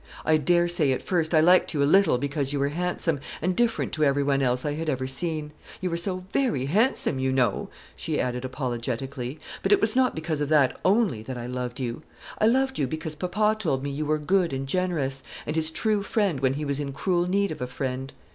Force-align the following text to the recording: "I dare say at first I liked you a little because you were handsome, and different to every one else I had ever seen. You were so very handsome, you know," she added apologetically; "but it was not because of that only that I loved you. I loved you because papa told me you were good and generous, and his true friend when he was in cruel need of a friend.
"I 0.25 0.37
dare 0.37 0.67
say 0.67 0.91
at 0.93 1.03
first 1.03 1.31
I 1.31 1.41
liked 1.41 1.75
you 1.75 1.83
a 1.83 1.83
little 1.85 2.17
because 2.17 2.51
you 2.53 2.59
were 2.59 2.69
handsome, 2.69 3.19
and 3.39 3.55
different 3.55 3.91
to 3.91 4.03
every 4.03 4.23
one 4.23 4.41
else 4.41 4.65
I 4.65 4.73
had 4.73 4.89
ever 4.89 5.05
seen. 5.05 5.51
You 5.79 5.91
were 5.91 5.95
so 5.97 6.23
very 6.33 6.65
handsome, 6.65 7.19
you 7.19 7.31
know," 7.31 7.69
she 7.95 8.19
added 8.19 8.43
apologetically; 8.43 9.37
"but 9.61 9.71
it 9.71 9.79
was 9.79 9.95
not 9.95 10.15
because 10.15 10.41
of 10.41 10.49
that 10.49 10.75
only 10.83 11.21
that 11.21 11.37
I 11.37 11.45
loved 11.45 11.79
you. 11.79 12.01
I 12.39 12.47
loved 12.47 12.79
you 12.79 12.87
because 12.87 13.13
papa 13.13 13.55
told 13.59 13.83
me 13.83 13.91
you 13.91 14.07
were 14.07 14.17
good 14.17 14.53
and 14.53 14.65
generous, 14.65 15.21
and 15.45 15.55
his 15.55 15.69
true 15.69 16.01
friend 16.01 16.39
when 16.39 16.53
he 16.55 16.65
was 16.65 16.79
in 16.79 16.93
cruel 16.93 17.27
need 17.29 17.51
of 17.51 17.61
a 17.61 17.67
friend. 17.67 18.11